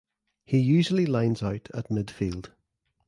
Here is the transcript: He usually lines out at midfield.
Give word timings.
He 0.47 0.57
usually 0.57 1.05
lines 1.05 1.43
out 1.43 1.69
at 1.75 1.89
midfield. 1.89 2.47